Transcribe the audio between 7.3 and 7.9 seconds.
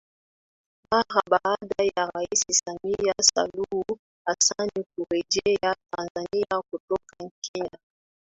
Kenya